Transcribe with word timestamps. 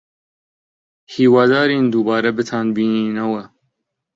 هیوادارین 1.13 1.83
دووبارە 1.93 2.31
بتانبینینەوە. 2.37 3.43